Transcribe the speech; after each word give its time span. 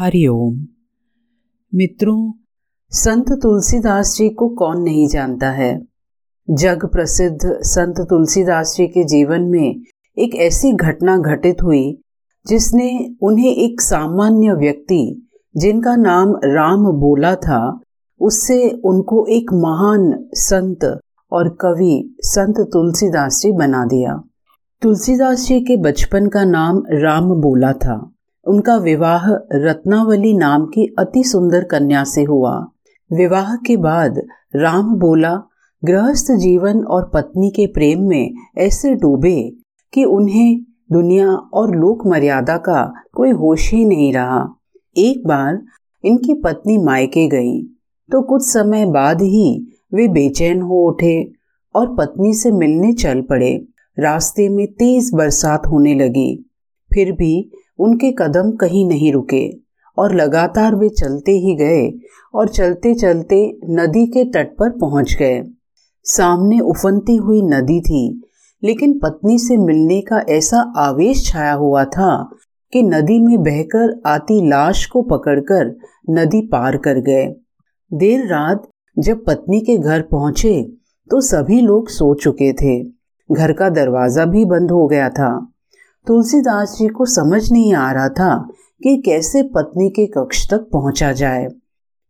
हरिओम 0.00 0.66
मित्रों, 1.74 2.32
संत 2.90 3.32
तुलसीदास 3.42 4.14
जी 4.18 4.28
को 4.28 4.48
कौन 4.48 4.82
नहीं 4.82 5.08
जानता 5.08 5.50
है? 5.50 5.86
जग 6.50 6.84
प्रसिद्ध 6.86 7.38
संत 7.44 7.94
तुलसीदास 8.00 8.74
जी 8.78 8.86
के 8.86 9.04
जीवन 9.04 9.40
में 9.40 9.82
एक 10.18 10.34
ऐसी 10.34 10.72
घटना 10.72 11.18
घटित 11.18 11.56
हुई, 11.62 12.02
जिसने 12.46 13.14
उन्हें 13.22 13.56
एक 13.56 13.80
सामान्य 13.80 14.52
व्यक्ति, 14.52 15.28
जिनका 15.56 15.96
नाम 15.96 16.28
राम 16.44 16.78
बोला 16.78 17.34
था, 17.34 17.80
उससे 18.20 18.70
उनको 18.84 19.26
एक 19.26 19.52
महान 19.52 20.28
संत 20.32 21.00
और 21.32 21.48
कवि 21.60 22.16
संत 22.20 22.54
तुलसीदास 22.60 23.40
जी 23.42 23.52
बना 23.52 23.84
दिया। 23.84 24.22
तुलसीदास 24.82 25.46
जी 25.46 25.60
के 25.60 25.76
बचपन 25.76 26.26
का 26.26 26.44
नाम 26.44 26.82
राम 26.88 27.24
बोला 27.24 27.72
था। 27.72 28.12
उनका 28.50 28.76
विवाह 28.76 29.28
रत्नावली 29.54 30.32
नाम 30.34 30.64
की 30.66 30.86
अति 30.98 31.22
सुंदर 31.24 31.64
कन्या 31.64 32.04
से 32.04 32.22
हुआ। 32.22 32.54
विवाह 33.10 33.54
के 33.56 33.76
बाद 33.76 34.20
राम 34.56 34.94
बोला, 34.94 35.34
गृहस्थ 35.82 36.32
जीवन 36.32 36.82
और 36.84 37.10
पत्नी 37.14 37.50
के 37.50 37.66
प्रेम 37.66 38.02
में 38.08 38.34
ऐसे 38.58 38.94
डूबे 38.94 39.52
कि 39.92 40.04
उन्हें 40.04 40.60
दुनिया 40.92 41.28
और 41.30 41.74
लोक 41.76 42.06
मर्यादा 42.06 42.56
का 42.58 42.82
कोई 43.14 43.30
होश 43.30 43.70
ही 43.72 43.84
नहीं 43.84 44.12
रहा। 44.12 44.42
एक 44.96 45.26
बार 45.26 45.62
इनकी 46.04 46.34
पत्नी 46.34 46.78
मायके 46.78 47.26
गई 47.28 47.60
तो 48.08 48.22
कुछ 48.22 48.42
समय 48.42 48.86
बाद 48.86 49.22
ही 49.22 49.48
वे 49.94 50.08
बेचैन 50.08 50.60
हो 50.62 50.86
उठे 50.88 51.32
और 51.74 51.94
पत्नी 51.96 52.32
से 52.34 52.50
मिलने 52.52 52.92
चल 52.92 53.20
पड़े। 53.20 53.54
रास्ते 53.98 54.48
में 54.48 54.66
तेज 54.72 55.10
बरसात 55.14 55.66
होने 55.66 55.94
लगी। 55.94 56.30
फिर 56.90 57.12
भी 57.12 57.50
उनके 57.80 58.10
कदम 58.12 58.50
कहीं 58.52 58.86
नहीं 58.88 59.12
रुके 59.12 59.48
और 59.98 60.14
लगातार 60.14 60.74
वे 60.74 60.88
चलते 60.90 61.32
ही 61.38 61.54
गए 61.56 61.88
और 62.34 62.48
चलते 62.48 62.94
चलते 62.94 63.44
नदी 63.70 64.06
के 64.06 64.24
तट 64.32 64.56
पर 64.58 64.70
पहुँच 64.78 65.14
गए। 65.18 65.42
सामने 66.06 66.58
उफनती 66.60 67.16
हुई 67.16 67.42
नदी 67.44 67.80
थी, 67.80 68.22
लेकिन 68.62 68.98
पत्नी 68.98 69.38
से 69.38 69.56
मिलने 69.56 70.00
का 70.00 70.24
ऐसा 70.28 70.60
आवेश 70.78 71.24
छाया 71.26 71.52
हुआ 71.54 71.84
था 71.86 72.12
कि 72.72 72.82
नदी 72.82 73.18
में 73.18 73.42
बहकर 73.42 74.00
आती 74.06 74.40
लाश 74.48 74.84
को 74.86 75.02
पकड़कर 75.02 75.74
नदी 76.10 76.40
पार 76.46 76.76
कर 76.76 77.00
गए। 77.00 77.26
देर 77.90 78.26
रात 78.26 78.68
जब 78.96 79.24
पत्नी 79.24 79.60
के 79.60 79.76
घर 79.78 80.02
पहुँचे 80.10 80.62
तो 81.10 81.20
सभी 81.20 81.60
लोग 81.60 81.88
सो 81.88 82.14
चुके 82.14 82.52
थे। 82.52 82.82
घर 83.30 83.52
का 83.52 83.68
दरवाज़ा 83.70 84.24
भी 84.24 84.44
बंद 84.44 84.70
हो 84.70 84.86
गया 84.86 85.08
था। 85.10 85.30
तुलसीदास 86.06 86.76
जी 86.78 86.88
को 86.88 87.04
समझ 87.04 87.52
नहीं 87.52 87.74
आ 87.74 87.92
रहा 87.92 88.08
था 88.08 88.48
कि 88.82 88.96
कैसे 88.96 89.42
पत्नी 89.42 89.90
के 89.90 90.06
कक्ष 90.06 90.50
तक 90.50 90.60
पहुँचा 90.72 91.12
जाए। 91.12 91.46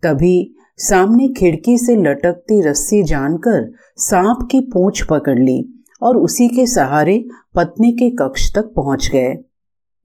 तभी 0.02 0.54
सामने 0.76 1.28
खिड़की 1.28 1.78
से 1.78 1.96
लटकती 1.96 2.60
रस्सी 2.60 3.02
जानकर 3.02 3.72
सांप 3.96 4.48
की 4.50 4.60
पूंछ 4.60 5.02
पकड़ 5.02 5.38
ली 5.38 5.84
और 6.02 6.16
उसी 6.16 6.48
के 6.48 6.66
सहारे 6.66 7.24
पत्नी 7.54 7.92
के 7.92 8.10
कक्ष 8.10 8.54
तक 8.54 8.72
पहुँच 8.76 9.08
गए। 9.12 9.34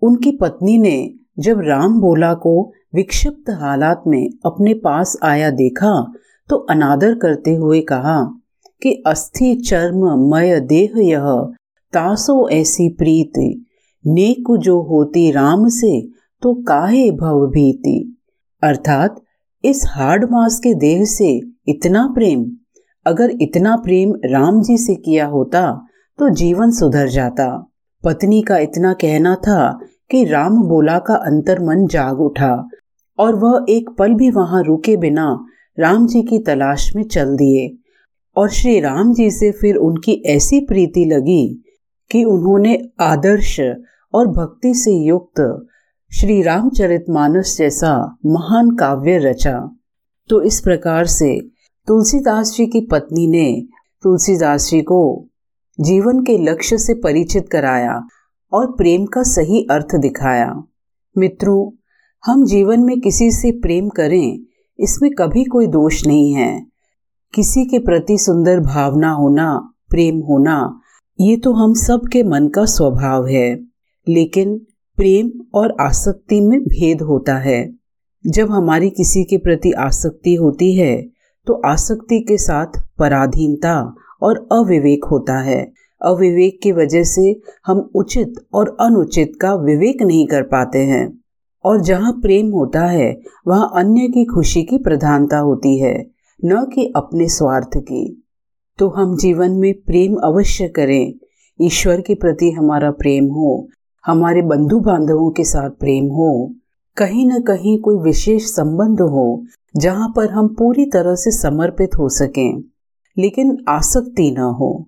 उनकी 0.01 0.31
पत्नी 0.31 0.77
ने 0.77 1.13
जब 1.39 1.59
राम 1.59 1.99
बोला 2.01 2.33
को 2.33 2.71
विक्षिप्त 2.95 3.49
हालात 3.49 4.03
में 4.07 4.29
अपने 4.45 4.73
पास 4.73 5.17
आया 5.23 5.49
देखा 5.49 6.13
तो 6.49 6.55
अनादर 6.55 7.15
करते 7.15 7.55
हुए 7.55 7.81
कहा 7.81 8.21
कि 8.81 9.03
अस्थि 9.07 9.55
चर्म 9.55 10.29
मय 10.35 10.59
देह 10.59 10.93
यह, 10.97 11.53
तासो 11.93 12.49
ऐसी 12.49 12.89
प्रीति 12.89 13.64
नेक 14.07 14.57
जो 14.57 14.81
होती 14.81 15.31
राम 15.31 15.67
से 15.67 16.01
तो 16.41 16.53
काहे 16.53 17.11
भव 17.11 17.47
भीति? 17.47 18.17
अर्थात, 18.63 19.21
इस 19.65 19.83
हार्ड 19.87 20.25
मास 20.31 20.59
के 20.59 20.73
देह 20.73 21.03
से 21.05 21.41
इतना 21.67 22.07
प्रेम, 22.15 22.45
अगर 23.05 23.31
इतना 23.41 23.75
प्रेम 23.75 24.13
राम 24.25 24.61
जी 24.61 24.77
से 24.77 24.95
किया 24.95 25.25
होता 25.25 25.85
तो 26.19 26.29
जीवन 26.29 26.71
सुधर 26.71 27.07
जाता। 27.07 27.71
पत्नी 28.03 28.41
का 28.41 28.57
इतना 28.57 28.93
कहना 28.93 29.35
था 29.35 29.79
कि 30.11 30.23
राम 30.25 30.63
बोला 30.63 30.99
का 30.99 31.15
अंतर 31.15 31.59
मन 31.59 31.87
जाग 31.87 32.21
उठा, 32.21 32.67
और 33.19 33.35
वह 33.35 33.65
एक 33.69 33.89
पल 33.99 34.13
भी 34.13 34.29
वहाँ 34.29 34.63
रुके 34.63 34.97
बिना 34.97 35.45
राम 35.79 36.07
जी 36.07 36.21
की 36.21 36.39
तलाश 36.39 36.95
में 36.95 37.03
चल 37.03 37.35
दिए, 37.35 37.77
और 38.37 38.49
श्री 38.49 38.79
राम 38.79 39.13
जी 39.13 39.31
से 39.31 39.51
फिर 39.51 39.75
उनकी 39.75 40.23
ऐसी 40.25 40.59
प्रीति 40.59 41.05
लगी 41.05 41.63
कि 42.11 42.23
उन्होंने 42.23 42.79
आदर्श 42.99 43.59
और 44.15 44.27
भक्ति 44.27 44.73
से 44.73 44.91
युक्त 45.05 45.67
श्री 46.11 46.41
रामचरितमानस 46.41 47.55
जैसा 47.57 47.95
महान 48.25 48.69
काव्य 48.75 49.17
रचा। 49.17 49.59
तो 50.29 50.41
इस 50.41 50.59
प्रकार 50.59 51.05
से 51.05 51.39
तुलसीदास 51.87 52.53
जी 52.57 52.65
की 52.65 52.81
पत्नी 52.91 53.27
ने 53.27 53.65
तुलसीदास 54.03 54.69
जी 54.69 54.81
को 54.81 55.27
जीवन 55.79 56.23
के 56.23 56.37
लक्ष्य 56.37 56.77
से 56.77 56.93
परिचित 56.93 57.49
कराया 57.49 58.01
और 58.53 58.71
प्रेम 58.71 59.05
का 59.05 59.23
सही 59.23 59.67
अर्थ 59.71 59.95
दिखाया। 59.95 60.63
मित्रों, 61.15 61.71
हम 62.23 62.45
जीवन 62.45 62.79
में 62.79 62.99
किसी 63.01 63.31
से 63.31 63.51
प्रेम 63.51 63.89
करें, 63.89 64.39
इसमें 64.79 65.11
कभी 65.11 65.43
कोई 65.43 65.67
दोष 65.67 66.05
नहीं 66.07 66.33
है। 66.33 66.65
किसी 67.33 67.65
के 67.65 67.79
प्रति 67.79 68.17
सुंदर 68.17 68.59
भावना 68.59 69.11
होना, 69.11 69.53
प्रेम 69.89 70.19
होना, 70.19 70.79
ये 71.19 71.37
तो 71.37 71.53
हम 71.53 71.73
सब 71.73 72.07
के 72.13 72.23
मन 72.23 72.47
का 72.47 72.65
स्वभाव 72.65 73.27
है। 73.27 73.74
लेकिन 74.09 74.57
प्रेम 74.97 75.31
और 75.53 75.75
आसक्ति 75.81 76.39
में 76.41 76.59
भेद 76.61 77.01
होता 77.01 77.37
है। 77.37 77.73
जब 78.25 78.51
हमारी 78.51 78.89
किसी 78.89 79.23
के 79.23 79.37
प्रति 79.37 79.71
आसक्ति 79.71 80.33
होती 80.35 80.73
है 80.75 80.95
तो 81.47 81.61
आसक्ति 81.65 82.19
के 82.19 82.37
साथ 82.37 82.79
पराधीनता 82.99 83.95
और 84.21 84.47
अविवेक 84.51 85.05
होता 85.05 85.37
है। 85.39 85.71
अविवेक 86.01 86.59
की 86.63 86.71
वजह 86.71 87.03
से 87.03 87.35
हम 87.65 87.89
उचित 87.95 88.33
और 88.53 88.75
अनुचित 88.79 89.33
का 89.41 89.53
विवेक 89.55 90.01
नहीं 90.01 90.25
कर 90.27 90.43
पाते 90.43 90.79
हैं। 90.79 91.07
और 91.65 91.81
जहाँ 91.81 92.11
प्रेम 92.11 92.51
होता 92.51 92.85
है, 92.85 93.19
वहाँ 93.47 93.71
अन्य 93.75 94.07
की 94.07 94.25
खुशी 94.25 94.63
की 94.63 94.77
प्रधानता 94.77 95.37
होती 95.37 95.77
है, 95.79 95.95
न 96.45 96.65
कि 96.65 96.91
अपने 96.95 97.27
स्वार्थ 97.27 97.77
की। 97.77 98.25
तो 98.79 98.89
हम 98.89 99.15
जीवन 99.17 99.51
में 99.51 99.73
प्रेम 99.81 100.15
अवश्य 100.15 100.67
करें। 100.67 101.13
ईश्वर 101.61 102.01
के 102.01 102.15
प्रति 102.15 102.51
हमारा 102.51 102.91
प्रेम 102.91 103.25
हो 103.25 103.67
हमारे 104.05 104.41
बंधु 104.41 104.79
बांधवों 104.79 105.31
के 105.31 105.43
साथ 105.43 105.69
प्रेम 105.69 106.05
हो, 106.05 106.53
कहीं 106.97 107.27
न 107.27 107.41
कहीं 107.41 107.79
कोई 107.81 107.97
विशेष 107.97 108.43
संबंध 108.43 109.01
हो, 109.01 109.45
जहाँ 109.77 110.13
पर 110.15 110.29
हम 110.29 110.47
पूरी 110.47 110.85
तरह 110.85 111.15
से 111.15 111.31
समर्पित 111.31 111.95
हो 111.99 112.09
सकें, 112.09 112.63
लेकिन 113.17 113.57
आसक्ति 113.67 114.31
न 114.31 114.37
हो। 114.37 114.87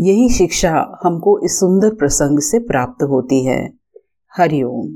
यही 0.00 0.28
शिक्षा 0.28 1.00
हमको 1.02 1.38
इस 1.38 1.60
सुंदर 1.60 1.94
प्रसंग 1.94 2.38
से 2.38 2.58
प्राप्त 2.58 3.02
होती 3.02 3.44
है। 3.44 3.72
हरिओम 4.36 4.88